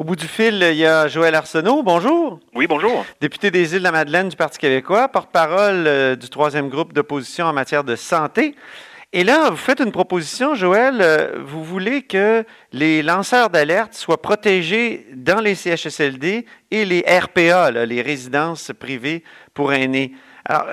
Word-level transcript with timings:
Au 0.00 0.02
bout 0.02 0.16
du 0.16 0.26
fil, 0.26 0.66
il 0.66 0.78
y 0.78 0.86
a 0.86 1.08
Joël 1.08 1.34
Arsenault. 1.34 1.82
Bonjour. 1.82 2.40
Oui, 2.54 2.66
bonjour. 2.66 3.04
Député 3.20 3.50
des 3.50 3.74
îles 3.74 3.80
de 3.80 3.84
la 3.84 3.92
Madeleine 3.92 4.30
du 4.30 4.34
Parti 4.34 4.58
québécois, 4.58 5.08
porte-parole 5.08 5.86
euh, 5.86 6.16
du 6.16 6.30
troisième 6.30 6.70
groupe 6.70 6.94
d'opposition 6.94 7.44
en 7.44 7.52
matière 7.52 7.84
de 7.84 7.94
santé. 7.96 8.54
Et 9.12 9.24
là, 9.24 9.50
vous 9.50 9.58
faites 9.58 9.80
une 9.80 9.92
proposition, 9.92 10.54
Joël. 10.54 11.02
Euh, 11.02 11.42
vous 11.44 11.62
voulez 11.62 12.00
que 12.00 12.46
les 12.72 13.02
lanceurs 13.02 13.50
d'alerte 13.50 13.92
soient 13.92 14.22
protégés 14.22 15.06
dans 15.14 15.42
les 15.42 15.54
CHSLD 15.54 16.46
et 16.70 16.84
les 16.86 17.04
RPA, 17.06 17.70
les 17.70 18.00
résidences 18.00 18.72
privées 18.80 19.22
pour 19.52 19.74
aînés. 19.74 20.14
Alors, 20.46 20.64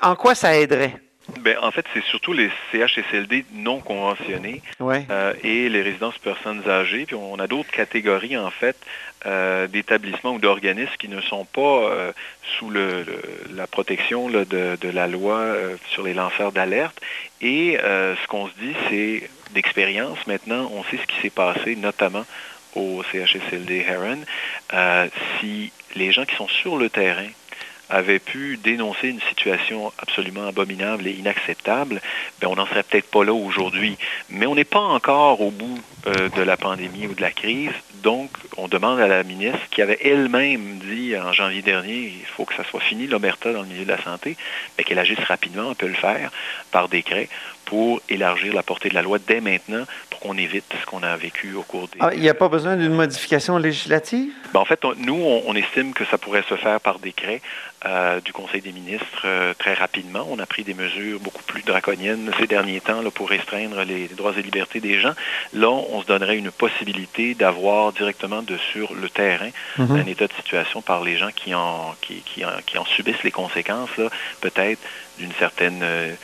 en 0.00 0.16
quoi 0.16 0.34
ça 0.34 0.56
aiderait? 0.56 0.98
Ben, 1.40 1.56
en 1.62 1.70
fait, 1.70 1.84
c'est 1.94 2.02
surtout 2.04 2.32
les 2.32 2.50
CHSLD 2.72 3.44
non 3.54 3.80
conventionnés 3.80 4.62
euh, 4.80 5.32
et 5.42 5.68
les 5.68 5.82
résidences 5.82 6.18
personnes 6.18 6.62
âgées. 6.68 7.06
Puis 7.06 7.14
on 7.14 7.38
a 7.38 7.46
d'autres 7.46 7.70
catégories, 7.70 8.36
en 8.36 8.50
fait, 8.50 8.76
euh, 9.26 9.66
d'établissements 9.66 10.32
ou 10.32 10.38
d'organismes 10.38 10.96
qui 10.98 11.08
ne 11.08 11.20
sont 11.20 11.44
pas 11.44 11.60
euh, 11.60 12.12
sous 12.58 12.70
le, 12.70 13.04
la 13.54 13.66
protection 13.66 14.28
de, 14.28 14.44
de, 14.44 14.88
la 14.88 15.06
loi 15.06 15.54
sur 15.90 16.02
les 16.02 16.14
lanceurs 16.14 16.52
d'alerte. 16.52 17.00
Et 17.40 17.78
ce 17.80 18.26
qu'on 18.28 18.48
se 18.48 18.54
dit, 18.60 18.74
c'est 18.88 19.30
d'expérience 19.52 20.26
maintenant, 20.26 20.70
on 20.74 20.84
sait 20.84 20.98
ce 20.98 21.06
qui 21.06 21.20
s'est 21.22 21.30
passé, 21.30 21.76
notamment 21.76 22.24
au 22.74 23.02
CHSLD 23.10 23.84
Heron. 23.88 24.18
si 25.38 25.72
les 25.96 26.12
gens 26.12 26.24
qui 26.24 26.36
sont 26.36 26.48
sur 26.48 26.76
le 26.76 26.88
terrain 26.88 27.26
avait 27.90 28.18
pu 28.18 28.58
dénoncer 28.62 29.08
une 29.08 29.20
situation 29.28 29.92
absolument 29.98 30.46
abominable 30.46 31.06
et 31.06 31.12
inacceptable, 31.12 32.00
ben 32.40 32.48
on 32.48 32.56
n'en 32.56 32.66
serait 32.66 32.82
peut-être 32.82 33.10
pas 33.10 33.24
là 33.24 33.32
aujourd'hui. 33.32 33.98
Mais 34.28 34.46
on 34.46 34.54
n'est 34.54 34.64
pas 34.64 34.80
encore 34.80 35.40
au 35.40 35.50
bout 35.50 35.80
euh, 36.06 36.28
de 36.30 36.42
la 36.42 36.56
pandémie 36.56 37.06
ou 37.06 37.14
de 37.14 37.20
la 37.20 37.30
crise. 37.30 37.72
Donc, 38.02 38.30
on 38.56 38.68
demande 38.68 38.98
à 39.00 39.08
la 39.08 39.22
ministre, 39.22 39.60
qui 39.70 39.82
avait 39.82 39.98
elle-même 40.02 40.78
dit 40.78 41.14
en 41.18 41.32
janvier 41.32 41.60
dernier, 41.60 42.14
il 42.20 42.26
faut 42.26 42.46
que 42.46 42.54
ça 42.54 42.64
soit 42.64 42.80
fini, 42.80 43.06
l'omerta 43.06 43.52
dans 43.52 43.62
le 43.62 43.68
milieu 43.68 43.84
de 43.84 43.90
la 43.90 44.02
santé, 44.02 44.36
ben, 44.78 44.84
qu'elle 44.84 44.98
agisse 44.98 45.18
rapidement, 45.20 45.68
on 45.68 45.74
peut 45.74 45.88
le 45.88 45.94
faire 45.94 46.30
par 46.70 46.88
décret 46.88 47.28
pour 47.70 48.02
élargir 48.08 48.52
la 48.52 48.64
portée 48.64 48.88
de 48.88 48.96
la 48.96 49.02
loi 49.02 49.18
dès 49.24 49.40
maintenant 49.40 49.84
pour 50.10 50.18
qu'on 50.18 50.36
évite 50.36 50.64
ce 50.80 50.84
qu'on 50.86 51.04
a 51.04 51.16
vécu 51.16 51.54
au 51.54 51.62
cours 51.62 51.86
des... 51.86 51.98
Ah, 52.00 52.10
il 52.12 52.20
n'y 52.20 52.28
a 52.28 52.34
pas 52.34 52.48
besoin 52.48 52.76
d'une 52.76 52.92
modification 52.92 53.58
législative? 53.58 54.32
Ben, 54.52 54.58
en 54.58 54.64
fait, 54.64 54.82
nous, 54.98 55.14
on, 55.46 55.54
estime 55.54 55.94
que 55.94 56.04
ça 56.04 56.18
pourrait 56.18 56.42
se 56.48 56.56
faire 56.56 56.80
par 56.80 56.98
décret 56.98 57.40
euh, 57.86 58.20
du 58.20 58.32
Conseil 58.32 58.60
des 58.60 58.72
ministres 58.72 59.22
euh, 59.24 59.54
très 59.56 59.74
rapidement. 59.74 60.26
On 60.28 60.40
a 60.40 60.46
pris 60.46 60.64
des 60.64 60.74
mesures 60.74 61.20
beaucoup 61.20 61.44
plus 61.44 61.62
draconiennes 61.62 62.32
ces 62.40 62.48
derniers 62.48 62.80
temps 62.80 63.02
là, 63.02 63.10
pour 63.12 63.28
restreindre 63.28 63.84
les, 63.84 64.08
droits 64.08 64.34
et 64.36 64.42
libertés 64.42 64.80
des 64.80 64.98
gens. 64.98 65.14
Là, 65.52 65.70
on 65.70 66.02
se 66.02 66.06
donnerait 66.08 66.38
une 66.38 66.50
possibilité 66.50 67.34
d'avoir 67.34 67.92
directement 67.92 68.42
de 68.42 68.56
sur 68.72 68.94
le 68.94 69.08
terrain 69.08 69.50
mhm. 69.78 69.92
un 69.92 70.06
état 70.06 70.26
de 70.26 70.32
situation 70.32 70.82
par 70.82 71.04
les 71.04 71.16
gens 71.18 71.30
qui 71.32 71.54
en, 71.54 71.94
qui, 72.00 72.22
qui 72.22 72.44
en, 72.44 72.50
qui 72.66 72.78
en 72.78 72.84
subissent 72.84 73.22
les 73.22 73.30
conséquences, 73.30 74.00
peut-être 74.40 74.80
d'une 75.20 75.32
certaine... 75.34 75.82
Euh, 75.84 76.14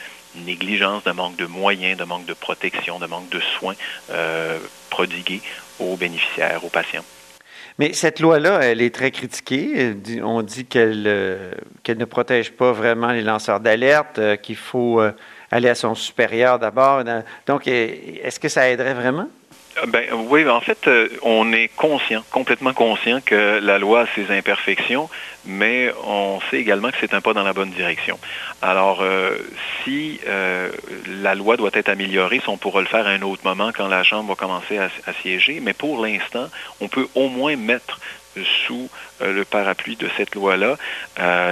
négligence, 0.45 1.05
de 1.05 1.13
manque 1.13 1.37
de 1.37 1.47
moyens, 1.47 1.99
de 1.99 2.05
manque 2.05 2.27
de 2.27 2.35
protection, 2.35 2.99
de 2.99 3.07
manque 3.07 3.29
de 3.31 3.41
soins 3.41 3.75
euh, 4.11 4.59
prodigués 4.91 5.43
aux 5.79 5.97
bénéficiaires, 5.97 6.65
aux 6.65 6.69
patients. 6.69 7.05
Mais 7.79 7.93
cette 7.93 8.21
loi-là, 8.21 8.61
elle 8.63 8.81
est 8.81 8.95
très 8.95 9.11
critiquée. 9.11 9.95
On 10.23 10.43
dit 10.43 10.65
qu'elle 10.65 11.05
euh, 11.07 11.53
qu'elle 11.83 11.99
ne 11.99 12.07
protège 12.07 12.53
pas 12.53 12.73
vraiment 12.73 13.13
les 13.13 13.23
lanceurs 13.23 13.61
d'alerte, 13.61 14.19
euh, 14.19 14.37
qu'il 14.37 14.57
faut 14.57 15.01
aller 15.51 15.69
à 15.69 15.75
son 15.75 15.95
supérieur 15.95 16.59
d'abord. 16.59 17.05
Donc, 17.47 17.67
est-ce 17.69 18.41
que 18.41 18.49
ça 18.49 18.69
aiderait 18.69 18.95
vraiment? 18.95 19.29
Ben, 19.85 20.07
oui, 20.31 20.49
en 20.49 20.61
fait, 20.63 20.89
euh, 20.89 21.09
on 21.21 21.53
est 21.53 21.69
conscient, 21.69 22.25
complètement 22.31 22.73
conscient 22.73 23.21
que 23.21 23.61
la 23.63 23.79
loi 23.79 24.03
a 24.03 24.07
ses 24.15 24.31
imperfections, 24.31 25.11
mais 25.45 25.93
on 26.05 26.41
sait 26.51 26.57
également 26.57 26.91
que 26.91 26.97
c'est 26.99 27.13
un 27.13 27.21
pas 27.21 27.35
dans 27.35 27.43
la 27.43 27.53
bonne 27.53 27.71
direction. 27.71 28.19
Alors, 28.63 29.03
euh, 29.03 29.37
si 29.85 30.19
euh, 30.27 30.71
la 31.21 31.35
loi 31.35 31.59
doit 31.59 31.71
être 31.75 31.91
améliorée, 31.91 32.41
on 32.47 32.57
pourra 32.57 32.81
le 32.81 32.87
faire 32.87 33.07
à 33.07 33.11
un 33.11 33.21
autre 33.21 33.43
moment 33.45 33.71
quand 33.77 33.87
la 33.87 34.03
Chambre 34.03 34.31
va 34.31 34.35
commencer 34.35 34.79
à 34.79 35.13
siéger, 35.21 35.61
mais 35.61 35.75
pour 35.75 36.03
l'instant, 36.03 36.49
on 36.81 36.89
peut 36.89 37.09
au 37.15 37.29
moins 37.29 37.57
mettre 37.57 38.01
sous 38.67 38.89
le 39.21 39.45
parapluie 39.45 39.97
de 39.97 40.09
cette 40.17 40.35
loi-là 40.35 40.77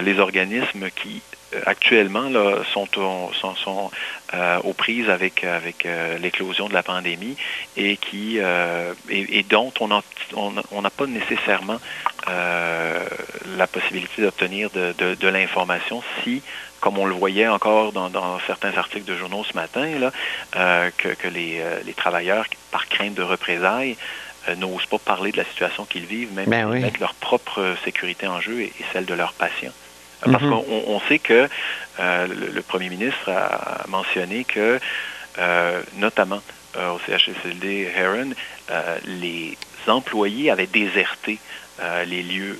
les 0.02 0.18
organismes 0.18 0.90
qui 0.90 1.22
actuellement 1.66 2.28
là, 2.28 2.62
sont, 2.72 2.87
sont, 2.92 3.54
sont 3.54 3.91
euh, 4.34 4.59
aux 4.65 4.72
prises 4.72 5.09
avec, 5.10 5.44
avec 5.44 5.87
euh, 5.87 6.19
l'éclosion 6.19 6.69
de 6.69 6.75
la 6.75 6.82
pandémie 6.82 7.37
et, 7.76 7.97
qui, 7.97 8.38
euh, 8.41 8.92
et, 9.09 9.42
dont 9.44 9.72
on 9.81 9.88
n'a 9.88 10.03
on, 10.34 10.82
pas 10.82 11.06
nécessairement 11.06 11.78
la 12.26 13.66
possibilité 13.66 14.22
d'obtenir 14.22 14.70
de, 14.70 14.93
de, 15.14 15.28
l'information 15.28 16.03
si, 16.22 16.43
comme 16.81 16.98
on 16.98 17.06
le 17.06 17.14
voyait 17.14 17.47
encore 17.47 17.93
dans, 17.93 18.10
dans 18.10 18.38
certains 18.47 18.76
articles 18.76 19.04
de 19.04 19.16
journaux 19.16 19.44
ce 19.44 19.54
matin, 19.54 19.87
là, 19.98 20.91
que, 20.97 21.09
que 21.09 21.28
les, 21.28 21.62
les, 21.84 21.94
travailleurs, 21.94 22.47
par 22.70 22.88
crainte 22.88 23.14
de 23.14 23.22
représailles, 23.22 23.97
n'osent 24.56 24.87
pas 24.87 24.98
parler 24.98 25.32
de 25.32 25.37
la 25.37 25.44
situation 25.44 25.84
qu'ils 25.84 26.06
vivent, 26.06 26.32
même 26.34 26.48
ben 26.48 26.69
mettre 26.69 27.00
leur 27.00 27.14
propre 27.14 27.76
sécurité 27.84 28.26
en 28.26 28.41
jeu 28.41 28.60
et 28.60 28.72
celle 28.93 29.06
de 29.06 29.14
leurs 29.14 29.32
patients. 29.32 29.72
Parce 30.24 30.42
mhm. 30.42 30.50
qu'on 30.50 31.00
sait 31.08 31.18
que 31.18 31.48
euh, 32.00 32.26
le, 32.26 32.62
premier 32.62 32.88
ministre 32.88 33.30
a 33.30 33.84
mentionné 33.88 34.44
que, 34.44 34.80
euh, 35.38 35.82
notamment 35.96 36.40
euh, 36.76 36.92
au 36.92 36.98
CHSLD 37.06 37.90
Heron, 37.96 38.30
les 39.04 39.56
employés 39.86 40.50
avaient 40.50 40.66
déserté 40.66 41.38
les 42.06 42.22
lieux. 42.22 42.58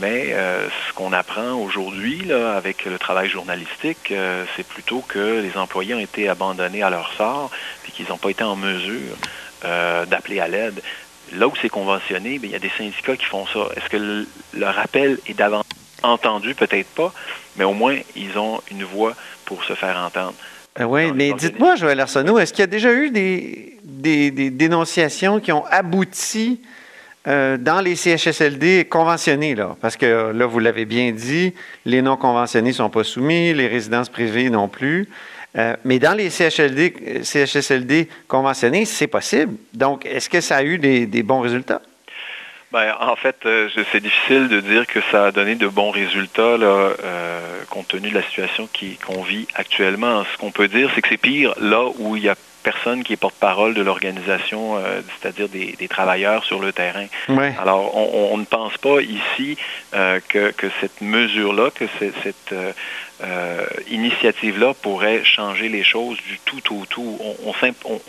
mais 0.00 0.34
ce 0.34 0.92
qu'on 0.94 1.12
apprend 1.12 1.54
aujourd'hui 1.54 2.30
avec 2.32 2.84
le 2.84 2.98
travail 2.98 3.28
journalistique, 3.28 4.12
c'est 4.54 4.66
plutôt 4.66 5.00
que 5.00 5.40
les 5.40 5.56
employés 5.56 5.94
ont 5.94 6.00
été 6.00 6.28
abandonnés 6.28 6.82
à 6.82 6.90
leur 6.90 7.12
sort 7.14 7.50
et 7.88 7.90
qu'ils 7.90 8.06
n'ont 8.08 8.18
pas 8.18 8.30
été 8.30 8.44
en 8.44 8.56
mesure 8.56 9.16
d'appeler 9.62 10.38
à 10.38 10.48
l'aide. 10.48 10.80
Là 11.32 11.48
où 11.48 11.52
c'est 11.60 11.68
conventionné, 11.68 12.38
ben, 12.38 12.48
il 12.48 12.52
y 12.52 12.56
a 12.56 12.60
des 12.60 12.72
syndicats 12.76 13.16
qui 13.16 13.24
font 13.24 13.46
ça. 13.46 13.68
Est-ce 13.76 13.88
que 13.88 13.96
le, 13.96 14.28
le 14.54 14.66
rappel 14.66 15.18
est 15.26 15.34
davantage 15.34 15.79
entendu, 16.02 16.54
peut-être 16.54 16.88
pas, 16.88 17.12
mais 17.56 17.64
au 17.64 17.72
moins, 17.72 17.98
ils 18.16 18.38
ont 18.38 18.60
une 18.70 18.84
voix 18.84 19.14
pour 19.44 19.64
se 19.64 19.74
faire 19.74 19.96
entendre. 19.96 20.34
Euh, 20.78 20.84
oui, 20.84 21.12
mais 21.12 21.32
dites-moi, 21.32 21.74
Joël 21.76 21.98
Arsenault, 22.00 22.38
est-ce 22.38 22.52
qu'il 22.52 22.60
y 22.60 22.64
a 22.64 22.68
déjà 22.68 22.92
eu 22.92 23.10
des, 23.10 23.76
des, 23.82 24.50
dénonciations 24.50 25.40
qui 25.40 25.50
ont 25.50 25.64
abouti 25.66 26.60
euh, 27.26 27.56
dans 27.56 27.80
les 27.80 27.96
CHSLD 27.96 28.84
conventionnés? 28.84 29.54
Là? 29.54 29.76
Parce 29.80 29.96
que 29.96 30.30
là, 30.30 30.46
vous 30.46 30.60
l'avez 30.60 30.84
bien 30.84 31.10
dit, 31.10 31.54
les 31.84 32.02
non 32.02 32.16
conventionnés 32.16 32.70
ne 32.70 32.74
sont 32.74 32.90
pas 32.90 33.04
soumis, 33.04 33.52
les 33.52 33.66
résidences 33.66 34.08
privées 34.08 34.48
non 34.48 34.68
plus. 34.68 35.08
Euh, 35.58 35.74
mais 35.84 35.98
dans 35.98 36.16
les 36.16 36.30
CHSLD, 36.30 37.24
CHSLD 37.24 38.08
conventionnés, 38.28 38.84
c'est 38.84 39.08
possible. 39.08 39.54
Donc, 39.74 40.06
est-ce 40.06 40.30
que 40.30 40.40
ça 40.40 40.58
a 40.58 40.62
eu 40.62 40.78
des 40.78 41.22
bons 41.24 41.40
résultats? 41.40 41.82
Ben, 42.72 42.94
en 43.00 43.16
fait, 43.16 43.36
euh, 43.46 43.68
c'est 43.90 44.00
difficile 44.00 44.48
de 44.48 44.60
dire 44.60 44.86
que 44.86 45.00
ça 45.10 45.26
a 45.26 45.32
donné 45.32 45.56
de 45.56 45.66
bons 45.66 45.90
résultats 45.90 46.56
là, 46.56 46.92
euh, 47.02 47.64
compte 47.68 47.88
tenu 47.88 48.10
de 48.10 48.14
la 48.14 48.22
situation 48.22 48.68
qu'on 49.04 49.22
vit 49.22 49.48
actuellement. 49.54 50.24
Ce 50.32 50.38
qu'on 50.38 50.52
peut 50.52 50.68
dire, 50.68 50.88
c'est 50.94 51.02
que 51.02 51.08
c'est 51.08 51.16
pire 51.16 51.52
là 51.60 51.86
où 51.98 52.14
il 52.14 52.22
y 52.22 52.28
a 52.28 52.36
personne 52.62 53.02
qui 53.02 53.14
est 53.14 53.16
porte-parole 53.16 53.74
de 53.74 53.82
l'organisation, 53.82 54.76
euh, 54.76 55.00
c'est-à-dire 55.20 55.48
des, 55.48 55.88
travailleurs 55.88 56.44
sur 56.44 56.60
le 56.60 56.72
terrain. 56.72 57.06
Alors, 57.58 57.96
on, 57.96 58.36
ne 58.36 58.44
pense 58.44 58.76
pas 58.78 59.00
ici 59.00 59.56
que, 59.92 60.50
que, 60.52 60.66
cette 60.80 61.00
mesure-là, 61.00 61.70
que 61.74 61.86
cette 61.98 62.52
euh, 62.52 62.72
initiative-là 63.90 64.74
pourrait 64.74 65.24
changer 65.24 65.68
les 65.68 65.82
choses 65.82 66.16
du 66.26 66.38
tout 66.44 66.74
au 66.74 66.86
tout. 66.86 67.18
On, 67.20 67.52
on, 67.84 68.00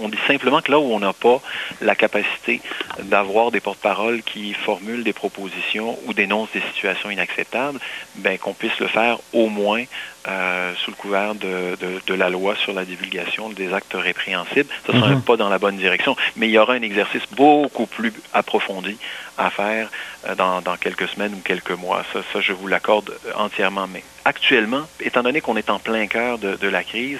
on, 0.00 0.08
dit 0.08 0.18
simplement 0.26 0.60
que 0.60 0.70
là 0.70 0.78
où 0.78 0.92
on 0.92 1.00
n'a 1.00 1.12
pas 1.12 1.40
la 1.80 1.94
capacité 1.94 2.60
d'avoir 3.02 3.50
des 3.50 3.60
porte-paroles 3.60 4.22
qui 4.22 4.54
formulent 4.54 5.04
des 5.04 5.12
propositions 5.12 5.98
ou 6.06 6.14
dénoncent 6.14 6.52
des 6.52 6.62
situations 6.74 7.10
inacceptables, 7.10 7.78
ben 8.16 8.38
qu'on 8.38 8.54
puisse 8.54 8.78
le 8.78 8.86
faire 8.86 9.18
au 9.32 9.48
moins 9.48 9.84
euh, 10.26 10.72
sous 10.76 10.90
le 10.90 10.96
couvert 10.96 11.34
de, 11.34 11.76
de, 12.06 12.14
la 12.14 12.30
loi 12.30 12.56
sur 12.56 12.72
la 12.72 12.86
divulgation 12.86 13.50
des 13.50 13.74
actes 13.74 13.92
répréhensibles. 13.94 14.70
Ce 14.86 14.92
sera 14.92 15.08
un 15.08 15.16
mhm. 15.16 15.22
pas 15.22 15.36
dans 15.36 15.50
la 15.50 15.58
bonne 15.58 15.76
direction, 15.76 16.16
mais 16.36 16.48
il 16.48 16.52
y 16.52 16.58
aura 16.58 16.72
un 16.72 16.82
exercice 16.82 17.24
beaucoup 17.32 17.84
plus 17.84 18.10
approfondi 18.32 18.96
à 19.38 19.50
faire 19.50 19.90
euh, 20.26 20.34
dans, 20.34 20.60
dans 20.60 20.76
quelques 20.76 21.08
semaines 21.08 21.34
ou 21.34 21.40
quelques 21.40 21.70
mois. 21.70 22.04
Ça, 22.12 22.20
ça 22.32 22.40
je 22.40 22.52
vous 22.52 22.66
l'accorde 22.66 23.12
entièrement. 23.36 23.86
Mais 23.86 24.02
actuellement, 24.24 24.82
étant 25.00 25.22
donné 25.22 25.40
qu'on 25.40 25.56
est 25.56 25.70
en 25.70 25.78
plein 25.78 26.06
cœur 26.06 26.38
de, 26.38 26.56
de 26.56 26.68
la 26.68 26.82
crise, 26.82 27.18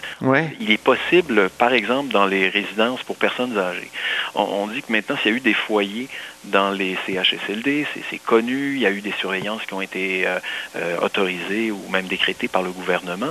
il 0.60 0.70
est 0.70 0.82
possible, 0.82 1.50
par 1.50 1.72
exemple, 1.72 2.12
dans 2.12 2.26
les 2.26 2.48
résidences 2.48 3.02
pour 3.02 3.16
personnes 3.16 3.58
âgées, 3.58 3.90
on, 4.34 4.66
dit 4.68 4.82
que 4.82 4.90
maintenant, 4.90 5.16
s'il 5.18 5.32
y 5.32 5.34
a 5.34 5.36
eu 5.36 5.40
des 5.40 5.54
foyers 5.54 6.08
dans 6.44 6.70
les 6.70 6.96
CHSLD, 7.06 7.86
c'est 8.10 8.18
connu, 8.18 8.74
il 8.74 8.80
y 8.80 8.86
a 8.86 8.90
eu 8.90 9.00
des 9.00 9.12
surveillances 9.12 9.64
qui 9.66 9.74
ont 9.74 9.80
été 9.80 10.24
euh, 10.26 10.98
autorisées 11.02 11.70
ou 11.70 11.80
même 11.90 12.06
décrétées 12.06 12.48
par 12.48 12.62
le 12.62 12.70
gouvernement 12.70 13.26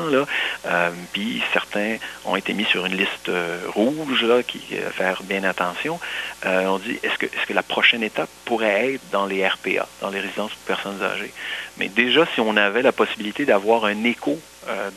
puis 1.12 1.44
certains 1.52 1.98
ont 2.26 2.36
été 2.36 2.54
mis 2.54 2.66
sur 2.66 2.86
une 2.86 2.96
liste 2.96 3.32
rouge 3.68 4.24
là, 4.24 4.44
qui 4.44 4.60
faire 4.92 5.22
bien 5.24 5.44
attention. 5.44 6.00
on 6.46 6.78
dit 6.78 7.00
est-ce 7.04 7.18
que, 7.18 7.26
est-ce 7.26 7.46
que 7.48 7.54
la 7.54 7.64
prochaine 7.64 8.04
étape 8.04 8.30
pourrait 8.46 8.73
dans 9.12 9.26
les 9.26 9.48
RPA, 9.48 9.88
dans 10.02 10.10
les 10.10 10.20
résidences 10.20 10.54
pour 10.54 10.76
personnes 10.76 11.02
âgées? 11.02 11.34
Mais 11.78 11.90
déjà, 11.90 12.26
si 12.34 12.42
on 12.42 12.56
avait 12.58 12.82
la 12.82 12.92
possibilité 12.92 13.46
d'avoir 13.46 13.86
un 13.86 14.04
écho 14.04 14.40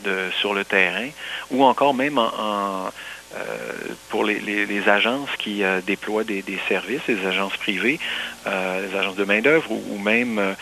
de, 0.03 0.29
sur 0.39 0.53
le 0.53 0.63
terrain, 0.63 1.09
ou 1.51 1.63
encore 1.63 1.93
même 1.93 2.17
en 2.17 2.89
euh, 3.35 3.93
pour 4.09 4.23
les, 4.23 4.87
agences 4.87 5.29
qui 5.37 5.61
euh, 5.61 5.81
déploient 5.85 6.23
des, 6.23 6.43
services, 6.69 7.01
les 7.09 7.25
agences 7.25 7.57
privées, 7.57 7.99
euh, 8.45 8.87
les 8.87 8.97
agences 8.97 9.17
de 9.17 9.25
main-d'œuvre 9.25 9.69
ou, 9.69 9.97
même 9.99 10.55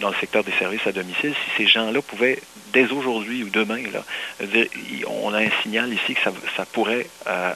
dans 0.00 0.10
le 0.10 0.14
secteur 0.20 0.44
des 0.44 0.52
services 0.52 0.86
à 0.86 0.92
domicile, 0.92 1.32
si 1.32 1.50
ces 1.56 1.66
gens-là 1.66 2.02
pouvaient, 2.02 2.40
dès 2.74 2.92
aujourd'hui 2.92 3.42
ou 3.42 3.48
demain, 3.48 3.78
dire, 4.40 4.66
on 5.06 5.32
a 5.32 5.38
un 5.38 5.50
signal 5.62 5.92
ici 5.92 6.14
que 6.14 6.20
ça, 6.56 6.66
pourrait 6.66 7.06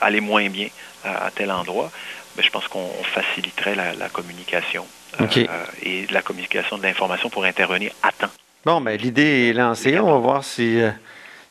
aller 0.00 0.20
moins 0.20 0.48
bien 0.48 0.68
à, 1.04 1.30
tel 1.34 1.50
endroit, 1.50 1.90
mais 2.36 2.42
ben, 2.42 2.44
je 2.44 2.50
pense 2.50 2.68
qu'on 2.68 2.88
faciliterait 3.14 3.74
la, 3.74 4.08
communication 4.08 4.86
et 5.82 6.06
la 6.10 6.22
communication 6.22 6.78
de 6.78 6.82
l'information 6.82 7.30
pour 7.30 7.44
intervenir 7.44 7.92
à 8.02 8.12
temps. 8.12 8.30
Bon, 8.64 8.80
ben, 8.80 8.98
l'idée 8.98 9.48
est 9.48 9.52
lancée. 9.52 9.98
On 9.98 10.12
va 10.12 10.18
voir 10.18 10.44
si 10.44 10.80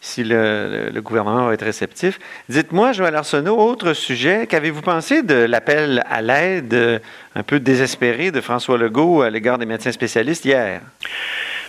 si 0.05 0.23
le, 0.23 0.91
gouvernement 1.01 1.47
va 1.47 1.53
être 1.53 1.65
réceptif. 1.65 2.19
Dites-moi, 2.47 2.93
Joël 2.93 3.15
Arsenault, 3.15 3.57
autre 3.57 3.93
sujet, 3.93 4.45
qu'avez-vous 4.47 4.81
pensé 4.81 5.23
de 5.23 5.33
l'appel 5.33 6.03
à 6.09 6.21
l'aide 6.21 6.73
euh, 6.73 6.99
un 7.33 7.43
peu 7.43 7.59
désespéré 7.59 8.31
de 8.31 8.39
François 8.39 8.77
Legault 8.77 9.23
à 9.23 9.29
l'égard 9.29 9.57
des 9.57 9.65
médecins 9.65 9.91
spécialistes 9.91 10.45
hier? 10.45 10.81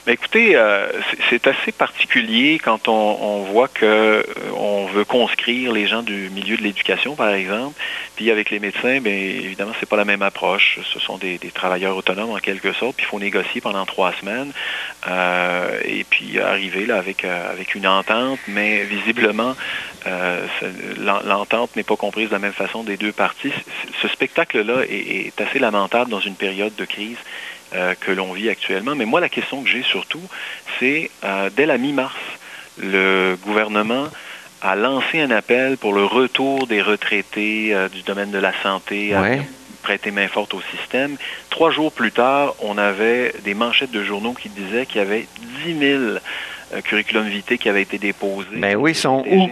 Ben, 0.07 0.13
écoutez, 0.13 0.55
euh, 0.55 0.87
c'est 1.31 1.49
assez 1.49 1.73
particulier 1.73 2.61
quand 2.63 2.87
on, 2.87 3.43
voit 3.43 3.67
que 3.67 3.85
euh, 3.85 4.23
on 4.57 4.87
veut 4.87 5.05
conscrire 5.05 5.73
les 5.73 5.89
gens 5.89 6.05
du 6.05 6.31
milieu 6.31 6.57
de 6.57 6.63
l'éducation, 6.63 7.17
par 7.17 7.31
exemple. 7.31 7.75
Puis 8.15 8.31
avec 8.31 8.51
les 8.51 8.61
médecins, 8.61 9.01
bien 9.01 9.13
évidemment, 9.13 9.73
c'est 9.81 9.89
pas 9.89 9.97
la 9.97 10.05
même 10.05 10.23
approche. 10.23 10.79
Ce 10.95 11.01
sont 11.01 11.19
des, 11.19 11.41
travailleurs 11.53 11.97
autonomes 11.97 12.31
en 12.31 12.39
quelque 12.39 12.73
sorte. 12.73 12.95
Puis 12.95 13.05
il 13.05 13.11
faut 13.11 13.19
négocier 13.19 13.61
pendant 13.61 13.85
trois 13.85 14.13
semaines 14.21 14.53
euh, 15.09 15.81
et 15.85 16.05
puis 16.05 16.39
arriver 16.39 16.87
là 16.87 16.99
avec 16.99 17.25
avec 17.25 17.75
une 17.75 17.89
entente, 17.89 18.39
mais 18.47 18.85
visiblement 18.85 19.57
l'entente 21.25 21.75
n'est 21.75 21.83
pas 21.83 21.97
comprise 21.97 22.29
de 22.29 22.33
la 22.33 22.39
même 22.39 22.53
façon 22.53 22.85
des 22.85 22.97
deux 22.97 23.11
parties. 23.11 23.53
Ce 24.01 24.07
spectacle-là 24.07 24.83
est 24.89 25.41
assez 25.41 25.59
lamentable 25.59 26.13
dans 26.13 26.21
une 26.21 26.37
période 26.37 26.77
de 26.77 26.85
crise. 26.85 27.19
Euh, 27.75 27.95
que 27.99 28.13
l'on 28.13 28.33
vit 28.33 28.49
actuellement. 28.49 28.95
Mais 28.95 29.07
moi, 29.07 29.21
la 29.21 29.29
question 29.29 29.61
que 29.65 29.69
j'ai 29.69 29.83
surtout, 29.83 30.23
c'est 30.79 31.11
euh, 31.25 31.51
dès 31.51 31.67
la 31.67 31.79
mi-mars, 31.79 32.15
le 32.79 33.37
gouvernement 33.43 34.07
a 34.63 34.77
lancé 34.77 35.21
un 35.21 35.33
appel 35.33 35.77
pour 35.77 35.93
le 35.93 36.05
retour 36.05 36.69
des 36.69 36.81
retraités 36.81 37.75
euh, 37.75 37.89
du 37.89 38.03
domaine 38.03 38.31
de 38.31 38.39
la 38.39 38.53
santé 38.63 39.15
à 39.15 39.25
prêter 39.83 40.13
main 40.13 40.29
forte 40.29 40.55
au 40.55 40.63
système. 40.77 41.17
Trois 41.51 41.73
jours 41.73 41.91
plus 41.91 42.13
tard, 42.13 42.55
on 42.61 42.79
avait 42.79 43.35
des 43.43 43.55
manchettes 43.55 43.91
de 43.91 44.05
journaux 44.05 44.35
qui 44.35 44.49
disaient 44.49 44.87
qu'il 44.87 44.99
y 44.99 45.05
avait 45.05 45.27
10 45.65 45.79
000 45.79 46.03
curriculum 46.85 47.27
vitae 47.29 47.59
qui 47.59 47.69
avait 47.69 47.83
été 47.83 47.99
déposé. 47.99 48.49
Mais 48.53 48.75
ben 48.75 48.77
oui, 48.77 48.93
ils 48.93 48.97
sont 48.97 49.25
où? 49.29 49.49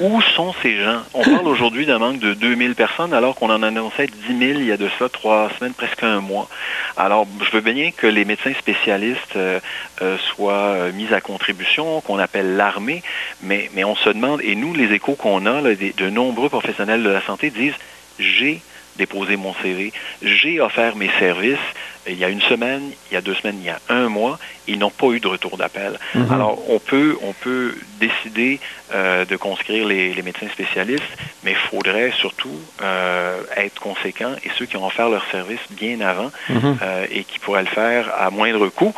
où 0.00 0.22
sont 0.22 0.54
ces 0.62 0.78
gens? 0.82 1.02
On 1.12 1.22
parle 1.22 1.46
aujourd'hui 1.46 1.86
d'un 1.86 1.98
manque 1.98 2.18
de 2.18 2.34
2000 2.34 2.74
personnes 2.74 3.12
alors 3.12 3.34
qu'on 3.34 3.50
en 3.50 3.62
annonçait 3.62 4.06
10 4.28 4.38
000 4.38 4.60
il 4.60 4.66
y 4.66 4.72
a 4.72 4.76
de 4.76 4.88
ça 4.98 5.08
trois 5.08 5.50
semaines, 5.58 5.74
presque 5.74 6.02
un 6.02 6.20
mois. 6.20 6.48
Alors, 6.96 7.26
je 7.44 7.50
veux 7.50 7.60
bien 7.60 7.90
que 7.90 8.06
les 8.06 8.24
médecins 8.24 8.54
spécialistes 8.58 9.36
euh, 9.36 9.60
euh, 10.02 10.16
soient 10.18 10.52
euh, 10.52 10.92
mis 10.92 11.12
à 11.12 11.20
contribution, 11.20 12.00
qu'on 12.00 12.18
appelle 12.18 12.56
l'armée, 12.56 13.02
mais, 13.42 13.70
mais 13.74 13.84
on 13.84 13.96
se 13.96 14.10
demande, 14.10 14.40
et 14.42 14.54
nous, 14.54 14.74
les 14.74 14.92
échos 14.92 15.14
qu'on 15.14 15.46
a, 15.46 15.62
de 15.62 16.10
nombreux 16.10 16.48
professionnels 16.48 17.02
de 17.02 17.10
la 17.10 17.22
santé 17.22 17.50
disent, 17.50 17.74
j'ai 18.18 18.60
déposé 18.96 19.36
mon 19.36 19.54
CV, 19.62 19.92
j'ai 20.22 20.60
offert 20.60 20.96
mes 20.96 21.10
services, 21.18 21.58
il 22.06 22.18
y 22.18 22.24
a 22.24 22.28
une 22.28 22.42
semaine, 22.42 22.90
il 23.10 23.14
y 23.14 23.16
a 23.16 23.20
deux 23.20 23.34
semaines, 23.34 23.56
il 23.60 23.66
y 23.66 23.70
a 23.70 23.80
un 23.88 24.08
mois, 24.08 24.38
ils 24.66 24.78
n'ont 24.78 24.90
pas 24.90 25.08
eu 25.08 25.20
de 25.20 25.28
retour 25.28 25.56
d'appel. 25.56 25.98
Mhm. 26.14 26.32
Alors, 26.32 26.58
on 26.70 26.78
peut, 26.78 27.16
on 27.22 27.32
peut 27.32 27.74
décider 27.98 28.60
euh, 28.92 29.24
de 29.24 29.36
conscrire 29.36 29.86
les, 29.86 30.14
médecins 30.22 30.48
spécialistes, 30.48 31.02
mais 31.42 31.52
il 31.52 31.56
faudrait 31.56 32.12
surtout 32.12 32.58
euh, 32.82 33.42
être 33.56 33.80
conséquent 33.80 34.32
et 34.44 34.50
ceux 34.58 34.66
qui 34.66 34.76
ont 34.76 34.86
offert 34.86 35.08
leur 35.08 35.24
service 35.30 35.60
bien 35.70 36.00
avant 36.00 36.30
mhm. 36.48 36.78
euh, 36.82 37.06
et 37.10 37.24
qui 37.24 37.38
pourraient 37.38 37.62
le 37.62 37.68
faire 37.68 38.10
à 38.16 38.30
moindre 38.30 38.68
coût 38.68 38.94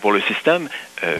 pour 0.00 0.12
le 0.12 0.20
système, 0.22 0.68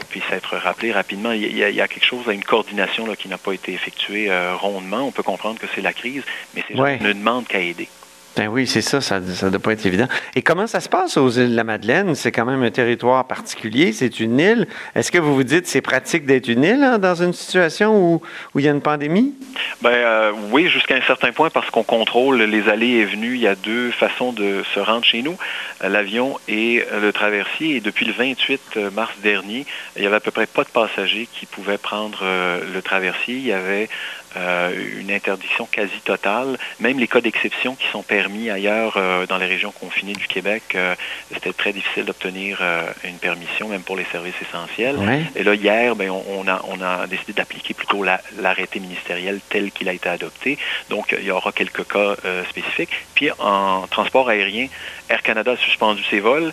puissent 0.08 0.22
être 0.32 0.56
rappelés 0.56 0.92
rapidement. 0.92 1.32
Il 1.32 1.56
y, 1.56 1.80
a, 1.80 1.88
quelque 1.88 2.04
chose, 2.04 2.24
une 2.30 2.44
coordination 2.44 3.06
là, 3.06 3.14
qui 3.14 3.28
n'a 3.28 3.38
pas 3.38 3.52
été 3.52 3.72
effectuée 3.72 4.30
rondement. 4.54 5.06
On 5.06 5.12
peut 5.12 5.22
comprendre 5.22 5.58
que 5.58 5.66
c'est 5.74 5.82
la 5.82 5.92
crise, 5.92 6.22
mais 6.54 6.64
c'est 6.66 6.78
ouais. 6.78 6.98
ne 7.00 7.12
demande 7.12 7.46
qu'à 7.46 7.60
aider. 7.60 7.88
Ben 8.36 8.48
oui, 8.48 8.66
c'est 8.66 8.82
ça, 8.82 9.00
ça 9.00 9.18
ne 9.18 9.48
doit 9.48 9.58
pas 9.58 9.72
être 9.72 9.86
évident. 9.86 10.08
Et 10.34 10.42
comment 10.42 10.66
ça 10.66 10.80
se 10.80 10.90
passe 10.90 11.16
aux 11.16 11.30
îles 11.30 11.52
de 11.52 11.56
la 11.56 11.64
Madeleine? 11.64 12.14
C'est 12.14 12.32
quand 12.32 12.44
même 12.44 12.62
un 12.62 12.70
territoire 12.70 13.26
particulier, 13.26 13.92
c'est 13.92 14.20
une 14.20 14.38
île. 14.38 14.66
Est-ce 14.94 15.10
que 15.10 15.16
vous 15.16 15.34
vous 15.34 15.42
dites 15.42 15.66
c'est 15.66 15.80
pratique 15.80 16.26
d'être 16.26 16.46
une 16.46 16.62
île 16.62 16.84
hein, 16.84 16.98
dans 16.98 17.14
une 17.14 17.32
situation 17.32 17.96
où, 17.96 18.22
où, 18.54 18.58
il 18.58 18.66
y 18.66 18.68
a 18.68 18.72
une 18.72 18.82
pandémie? 18.82 19.32
Ben 19.80 19.88
euh, 19.88 20.32
oui, 20.50 20.68
jusqu'à 20.68 20.96
un 20.96 21.00
certain 21.00 21.32
point 21.32 21.48
parce 21.48 21.70
qu'on 21.70 21.82
contrôle 21.82 22.42
les 22.42 22.68
allées 22.68 22.96
et 22.96 23.06
venues. 23.06 23.36
Il 23.36 23.40
y 23.40 23.48
a 23.48 23.54
deux 23.54 23.90
façons 23.90 24.32
de 24.32 24.62
se 24.74 24.80
rendre 24.80 25.04
chez 25.06 25.22
nous, 25.22 25.38
euh, 25.82 25.88
l'avion 25.88 26.38
et 26.46 26.84
euh, 26.92 27.00
le 27.00 27.14
traversier. 27.14 27.76
Et 27.76 27.80
depuis 27.80 28.04
le 28.04 28.12
28 28.12 28.90
mars 28.94 29.14
dernier, 29.22 29.64
il 29.96 30.02
y 30.02 30.06
avait 30.06 30.16
à 30.16 30.20
peu 30.20 30.30
près 30.30 30.46
pas 30.46 30.64
de 30.64 30.68
passagers 30.68 31.26
qui 31.32 31.46
pouvaient 31.46 31.78
prendre 31.78 32.22
le 32.22 32.82
traversier. 32.82 33.36
Il 33.36 33.46
y 33.46 33.52
avait 33.52 33.88
euh, 34.36 35.00
une 35.00 35.10
interdiction 35.10 35.66
quasi 35.70 35.98
totale. 36.04 36.58
Même 36.80 36.98
les 36.98 37.08
cas 37.08 37.20
d'exception 37.20 37.74
qui 37.74 37.86
sont 37.88 38.02
permis 38.02 38.50
ailleurs 38.50 38.94
euh, 38.96 39.26
dans 39.26 39.38
les 39.38 39.46
régions 39.46 39.70
confinées 39.72 40.12
du 40.12 40.26
Québec, 40.26 40.62
euh, 40.74 40.94
c'était 41.32 41.52
très 41.52 41.72
difficile 41.72 42.04
d'obtenir 42.04 42.62
une 43.04 43.16
permission, 43.18 43.68
même 43.68 43.82
pour 43.82 43.96
les 43.96 44.04
services 44.12 44.34
essentiels. 44.42 44.96
Et 45.34 45.42
là, 45.42 45.54
hier, 45.54 45.96
ben, 45.96 46.10
on, 46.10 46.46
a, 46.48 46.62
on 46.68 46.80
a 46.82 47.06
décidé 47.06 47.32
d'appliquer 47.32 47.74
plutôt 47.74 48.04
l'arrêté 48.38 48.80
ministériel 48.80 49.40
tel 49.48 49.70
qu'il 49.70 49.88
a 49.88 49.92
été 49.92 50.08
adopté. 50.08 50.58
Donc, 50.90 51.14
il 51.18 51.24
y 51.24 51.30
aura 51.30 51.52
quelques 51.52 51.86
cas 51.86 52.16
spécifiques. 52.48 52.90
Puis, 53.14 53.30
en 53.38 53.86
transport 53.86 54.28
aérien, 54.28 54.68
Air 55.08 55.22
Canada 55.22 55.52
a 55.52 55.56
suspendu 55.56 56.02
ses 56.04 56.20
vols. 56.20 56.52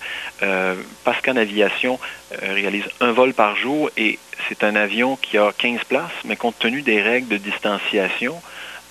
Pascan 1.03 1.35
Aviation 1.35 1.99
réalise 2.41 2.85
un 2.99 3.11
vol 3.11 3.33
par 3.33 3.55
jour 3.55 3.89
et 3.97 4.19
c'est 4.47 4.63
un 4.63 4.75
avion 4.75 5.15
qui 5.15 5.37
a 5.37 5.51
15 5.51 5.83
places, 5.85 6.11
mais 6.25 6.35
compte 6.35 6.57
tenu 6.59 6.81
des 6.81 7.01
règles 7.01 7.27
de 7.27 7.37
distanciation, 7.37 8.41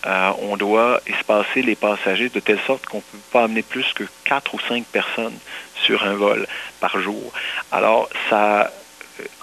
euh, 0.06 0.33
on 0.41 0.56
doit 0.56 1.00
espacer 1.06 1.62
les 1.62 1.77
passagers 1.77 2.29
de 2.29 2.41
telle 2.41 2.59
sorte 2.67 2.87
qu'on 2.87 2.99
ne 2.99 3.03
peut 3.03 3.19
pas 3.31 3.44
amener 3.44 3.62
plus 3.62 3.93
que 3.93 4.05
4 4.25 4.55
ou 4.55 4.59
5 4.69 4.85
personnes 4.85 5.37
sur 5.75 6.05
un 6.05 6.14
vol 6.14 6.47
par 6.81 7.00
jour. 7.00 7.33
Alors, 7.71 8.09
ça 8.28 8.73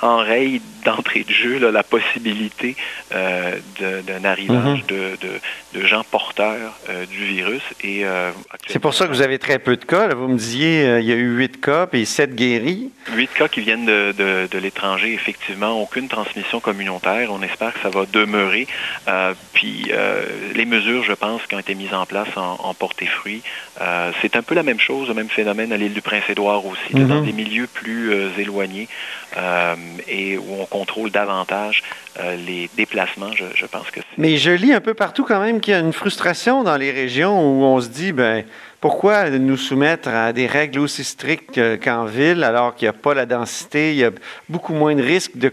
enraye 0.02 0.62
d'entrée 0.90 1.24
de 1.24 1.32
jeu 1.32 1.60
la 1.60 1.84
possibilité 1.84 2.76
euh, 3.14 3.58
d'un 4.08 4.26
arrivage 4.26 4.84
mhm. 4.90 5.18
de, 5.74 5.86
gens 5.86 6.04
porteurs 6.04 6.74
euh, 6.90 7.06
du 7.06 7.26
virus. 7.26 7.62
Et 7.84 8.06
euh, 8.06 8.32
C'est 8.68 8.80
pour 8.80 8.94
ça 8.94 9.08
que 9.08 9.12
vous 9.12 9.22
avez 9.22 9.40
très 9.40 9.60
peu 9.60 9.78
de 9.78 9.86
cas. 9.86 10.14
Vous 10.14 10.28
me 10.28 10.38
disiez 10.38 11.00
il 11.00 11.06
y 11.06 11.12
a 11.12 11.16
eu 11.16 11.30
huit 11.38 11.62
cas 11.62 11.88
et 11.94 12.06
sept 12.06 12.36
guéris. 12.36 12.92
Huit 13.14 13.30
cas 13.34 13.48
qui 13.48 13.62
viennent 13.62 13.86
de, 13.86 14.58
l'étranger, 14.58 15.14
effectivement. 15.14 15.82
Aucune 15.82 16.08
transmission 16.08 16.60
communautaire. 16.60 17.30
On 17.32 17.42
espère 17.42 17.74
que 17.74 17.80
ça 17.82 17.90
va 17.90 18.06
demeurer. 18.06 18.68
puis 19.54 19.92
les 20.56 20.66
mesures, 20.66 21.04
je 21.04 21.14
pense, 21.14 21.46
qui 21.48 21.56
ont 21.56 21.60
été 21.60 21.76
mises 21.76 21.94
en 21.94 22.06
place 22.06 22.30
en, 22.36 22.74
porté 22.74 23.06
fruit. 23.06 23.42
C'est 24.22 24.36
un 24.36 24.42
peu 24.42 24.56
la 24.56 24.64
même 24.64 24.80
chose, 24.80 25.08
le 25.08 25.14
même 25.14 25.30
phénomène 25.30 25.72
à 25.72 25.78
l'île 25.78 25.94
du 25.94 26.02
Prince-Édouard 26.02 26.66
aussi, 26.66 26.94
dans 26.94 27.22
mhm. 27.22 27.26
des 27.26 27.34
milieux 27.34 27.68
plus 27.68 28.14
éloignés 28.38 28.88
et 30.08 30.38
où 30.38 30.68
on 30.72 30.79
contrôle 30.80 31.12
davantage 31.12 31.84
euh, 32.20 32.36
les 32.36 32.70
déplacements, 32.78 33.32
je, 33.34 33.66
pense 33.66 33.92
que 33.92 34.00
Mais 34.18 34.38
je 34.38 34.52
lis 34.52 34.74
un 34.74 34.80
peu 34.80 34.94
partout 34.94 35.26
quand 35.26 35.42
même 35.42 35.60
qu'il 35.60 35.74
y 35.74 35.76
a 35.76 35.80
une 35.80 35.94
frustration 35.94 36.64
dans 36.64 36.78
les 36.78 36.92
régions 36.92 37.36
où 37.42 37.64
on 37.64 37.82
se 37.82 37.90
dit, 37.90 38.14
ben 38.14 38.46
pourquoi 38.80 39.30
nous 39.30 39.58
soumettre 39.58 40.08
à 40.08 40.32
des 40.32 40.48
règles 40.48 40.80
aussi 40.80 41.04
strictes 41.04 41.60
qu'en 41.84 42.06
ville 42.06 42.46
alors 42.46 42.76
qu'il 42.76 42.86
n'y 42.86 42.96
a 42.96 43.02
pas 43.08 43.14
la 43.14 43.26
densité, 43.26 43.92
il 43.92 43.98
y 43.98 44.06
a 44.06 44.12
beaucoup 44.48 44.74
moins 44.74 44.96
de 44.96 45.04
risques 45.04 45.36
de, 45.36 45.52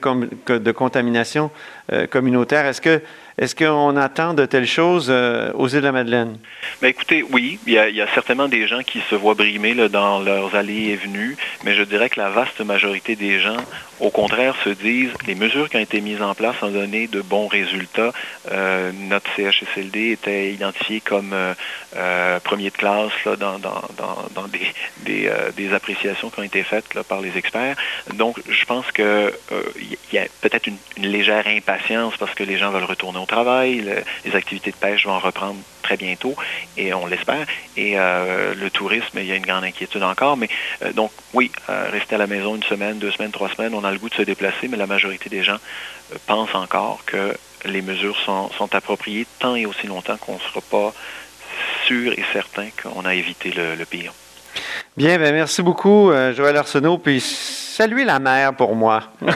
de 0.58 0.72
contamination 0.72 1.50
euh, 1.92 2.06
communautaire? 2.06 2.64
Est-ce 2.66 2.80
que 2.80 3.02
Est-ce 3.38 3.54
qu'on 3.54 3.98
attend 3.98 4.32
de 4.32 4.46
telles 4.46 4.66
choses 4.66 5.08
euh, 5.10 5.52
aux 5.52 5.68
îles 5.68 5.80
de 5.80 5.86
la 5.86 5.92
Madeleine? 5.92 6.38
Ben 6.80 6.88
écoutez, 6.88 7.22
oui, 7.22 7.58
il 7.66 7.74
y, 7.74 7.78
a, 7.78 8.06
certainement 8.14 8.48
des 8.48 8.66
gens 8.66 8.82
qui 8.82 9.02
se 9.10 9.14
voient 9.14 9.34
brimer 9.34 9.74
dans 9.90 10.20
leurs 10.20 10.54
allées 10.54 10.88
et 10.88 10.96
venues, 10.96 11.36
mais 11.62 11.74
je 11.74 11.82
dirais 11.82 12.08
que 12.08 12.18
la 12.18 12.30
vaste 12.30 12.62
majorité 12.62 13.14
des 13.14 13.38
gens, 13.40 13.58
au 14.00 14.08
contraire, 14.08 14.54
se 14.64 14.70
disent 14.70 15.10
les 15.26 15.34
mesures 15.34 15.68
qui 15.68 15.76
ont 15.76 15.80
été 15.80 16.00
mises 16.00 16.22
en 16.22 16.34
place 16.34 16.56
ont 16.62 16.70
donné 16.70 17.08
de 17.08 17.20
bons 17.20 17.46
résultats. 17.46 18.12
Euh, 18.50 18.90
notre 18.94 19.30
CHSLD 19.36 20.12
était 20.12 20.52
identifié 20.52 21.00
comme 21.00 21.34
euh, 21.34 22.40
premier 22.40 22.70
de 22.70 22.76
classe 22.76 23.12
dans, 23.38 23.58
des, 25.04 25.72
appréciations 25.74 26.30
qui 26.30 26.40
ont 26.40 26.42
été 26.42 26.62
faites 26.62 26.86
par 27.02 27.20
les 27.20 27.36
experts. 27.36 27.76
Donc, 28.14 28.40
je 28.48 28.64
pense 28.64 28.90
qu'il 28.92 29.30
y 30.12 30.18
a 30.18 30.24
peut-être 30.40 30.68
une, 30.68 30.78
une 30.96 31.08
légère 31.08 31.46
impatience 31.46 32.16
parce 32.16 32.32
que 32.32 32.44
les 32.44 32.56
gens 32.56 32.70
veulent 32.70 32.84
retourner 32.84 33.18
au 33.18 33.25
travail, 33.26 34.02
les 34.24 34.36
activités 34.36 34.70
de 34.70 34.76
pêche 34.76 35.06
vont 35.06 35.18
reprendre 35.18 35.58
très 35.86 35.96
bientôt, 35.96 36.34
et 36.76 36.92
on 36.94 37.06
l'espère. 37.06 37.46
Et 37.76 37.92
euh, 37.96 38.54
le 38.54 38.70
tourisme, 38.70 39.18
il 39.18 39.26
y 39.26 39.32
a 39.32 39.36
une 39.36 39.46
grande 39.46 39.64
inquiétude 39.64 40.02
encore. 40.02 40.36
Mais 40.36 40.48
euh, 40.82 40.92
donc, 40.92 41.12
oui, 41.32 41.52
euh, 41.68 41.88
rester 41.90 42.16
à 42.16 42.18
la 42.18 42.26
maison 42.26 42.56
une 42.56 42.64
semaine, 42.64 42.98
deux 42.98 43.12
semaines, 43.12 43.30
trois 43.30 43.48
semaines, 43.50 43.72
on 43.72 43.84
a 43.84 43.92
le 43.92 43.98
goût 43.98 44.08
de 44.08 44.14
se 44.14 44.22
déplacer, 44.22 44.66
mais 44.68 44.76
la 44.76 44.88
majorité 44.88 45.30
des 45.30 45.44
gens 45.44 45.58
pensent 46.26 46.54
encore 46.54 47.04
que 47.06 47.36
les 47.64 47.82
mesures 47.82 48.18
sont, 48.18 48.50
appropriées 48.72 49.26
tant 49.38 49.54
et 49.54 49.66
aussi 49.66 49.86
longtemps 49.86 50.16
qu'on 50.16 50.34
ne 50.34 50.40
sera 50.40 50.60
pas 50.60 50.92
sûr 51.86 52.12
et 52.12 52.24
certain 52.32 52.68
qu'on 52.82 53.04
a 53.04 53.14
évité 53.14 53.52
le, 53.52 53.84
pire. 53.84 54.12
Bien, 54.96 55.18
ben 55.18 55.32
merci 55.34 55.62
beaucoup, 55.62 56.10
Joël 56.36 56.56
Arsenault. 56.56 56.98
Puis 56.98 57.20
saluez 57.76 58.04
la 58.04 58.18
mer 58.18 58.54
pour 58.54 58.74
moi. 58.74 59.02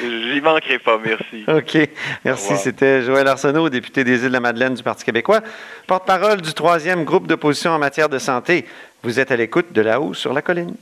J'y 0.00 0.40
manquerai 0.40 0.78
pas, 0.78 0.98
merci. 1.04 1.44
OK. 1.46 1.88
Merci. 2.24 2.56
C'était 2.56 3.02
Joël 3.02 3.28
Arsenault, 3.28 3.68
député 3.68 4.04
des 4.04 4.22
Îles-de-la-Madeleine 4.22 4.74
du 4.74 4.82
Parti 4.82 5.04
québécois, 5.04 5.42
porte-parole 5.86 6.40
du 6.40 6.54
troisième 6.54 7.04
groupe 7.04 7.26
d'opposition 7.26 7.72
en 7.72 7.78
matière 7.78 8.08
de 8.08 8.18
santé. 8.18 8.64
Vous 9.02 9.20
êtes 9.20 9.30
à 9.30 9.36
l'écoute 9.36 9.72
de 9.72 9.82
là-haut 9.82 10.14
sur 10.14 10.32
la 10.32 10.40
colline. 10.40 10.74